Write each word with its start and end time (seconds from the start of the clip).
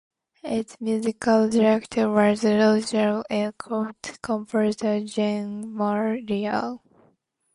Its 0.41 0.81
musical 0.81 1.47
director 1.47 2.09
was 2.09 2.43
Roger 2.43 3.21
Elcourt, 3.29 4.19
composer 4.23 5.01
Jean 5.03 5.71
Morlier. 5.71 6.77